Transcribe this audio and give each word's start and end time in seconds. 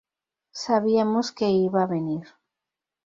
Sabíamos 0.63 1.27
que 1.37 1.47
iba 1.67 1.79
a 1.83 1.91
venir. 1.95 2.25